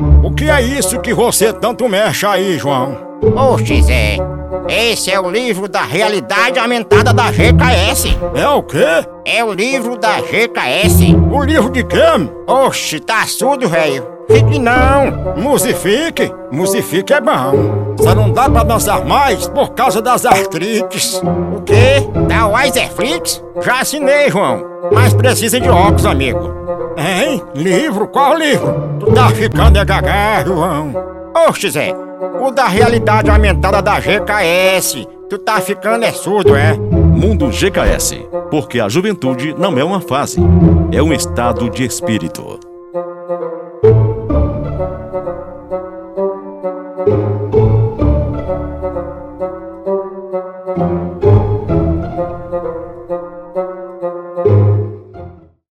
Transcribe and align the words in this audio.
O 0.00 0.32
que 0.32 0.50
é 0.50 0.60
isso 0.60 0.98
que 1.00 1.14
você 1.14 1.52
tanto 1.52 1.88
mexe 1.88 2.26
aí, 2.26 2.58
João? 2.58 2.96
Oxe, 3.36 3.80
Zé, 3.80 4.16
esse 4.68 5.08
é 5.08 5.20
o 5.20 5.30
livro 5.30 5.68
da 5.68 5.82
realidade 5.82 6.58
aumentada 6.58 7.12
da 7.12 7.30
GKS. 7.30 8.18
É 8.34 8.48
o 8.48 8.60
quê? 8.64 9.06
É 9.24 9.44
o 9.44 9.52
livro 9.52 9.96
da 9.96 10.20
GKS. 10.20 11.14
O 11.30 11.44
livro 11.44 11.70
de 11.70 11.84
quê? 11.84 12.02
Oxe, 12.44 12.98
tá 12.98 13.24
surdo, 13.28 13.68
velho. 13.68 14.04
Fique 14.28 14.58
não. 14.58 15.36
Musifique. 15.36 16.28
Musifique 16.50 17.12
é 17.12 17.20
bom. 17.20 17.94
Só 18.00 18.16
não 18.16 18.32
dá 18.32 18.50
pra 18.50 18.64
dançar 18.64 19.04
mais 19.04 19.46
por 19.46 19.74
causa 19.74 20.02
das 20.02 20.26
artrites. 20.26 21.22
O 21.56 21.62
quê? 21.62 22.02
Da 22.26 22.48
Wiserflix? 22.48 23.40
Já 23.62 23.80
assinei, 23.80 24.28
João. 24.28 24.73
Mas 24.92 25.14
precisa 25.14 25.60
de 25.60 25.68
óculos, 25.68 26.06
amigo. 26.06 26.52
Hein? 26.96 27.42
Livro? 27.54 28.08
Qual 28.08 28.36
livro? 28.36 28.98
Tu 29.00 29.06
tá 29.12 29.28
ficando 29.30 29.78
é 29.78 29.84
gagá, 29.84 30.44
João. 30.44 30.92
Oxe, 31.48 31.70
Zé, 31.70 31.94
o 32.40 32.50
da 32.50 32.66
realidade 32.66 33.30
aumentada 33.30 33.82
da 33.82 33.98
GKS. 33.98 35.06
Tu 35.28 35.38
tá 35.38 35.60
ficando 35.60 36.04
é 36.04 36.12
surdo, 36.12 36.54
é? 36.54 36.74
Mundo 36.74 37.50
GKS, 37.50 38.26
porque 38.50 38.78
a 38.78 38.88
juventude 38.88 39.54
não 39.58 39.78
é 39.78 39.84
uma 39.84 40.00
fase, 40.00 40.38
é 40.92 41.02
um 41.02 41.12
estado 41.12 41.68
de 41.70 41.84
espírito. 41.84 42.60